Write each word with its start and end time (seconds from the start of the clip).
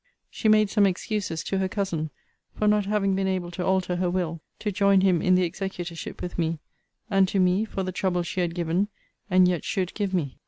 She 0.31 0.49
made 0.49 0.71
some 0.71 0.87
excuses 0.87 1.43
to 1.43 1.59
her 1.59 1.67
cousin, 1.69 2.09
for 2.55 2.67
not 2.67 2.87
having 2.87 3.13
been 3.13 3.27
able 3.27 3.51
to 3.51 3.63
alter 3.63 3.97
her 3.97 4.09
will, 4.09 4.41
to 4.57 4.71
join 4.71 5.01
him 5.01 5.21
in 5.21 5.35
the 5.35 5.43
executorship 5.43 6.23
with 6.23 6.39
me; 6.39 6.57
and 7.11 7.27
to 7.27 7.39
me, 7.39 7.65
for 7.65 7.83
the 7.83 7.91
trouble 7.91 8.23
she 8.23 8.41
had 8.41 8.55
given, 8.55 8.87
and 9.29 9.47
yet 9.47 9.63
should 9.63 9.93
give 9.93 10.11
me. 10.11 10.39